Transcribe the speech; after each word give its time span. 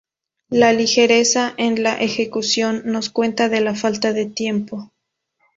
La 0.49 0.73
ligereza 0.73 1.53
en 1.57 1.83
la 1.83 2.01
ejecución 2.01 2.81
nos 2.85 3.11
cuenta 3.11 3.49
de 3.49 3.61
la 3.61 3.75
falta 3.75 4.13
de 4.13 4.25
tiempo. 4.25 4.91